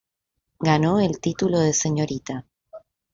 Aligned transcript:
Ganó 0.59 0.99
el 0.99 1.19
título 1.19 1.59
de 1.59 1.73
Srta. 1.73 2.47